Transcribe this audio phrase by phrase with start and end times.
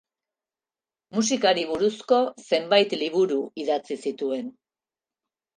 [1.17, 4.53] Musikari buruzko zenbait liburu idatzi zituen.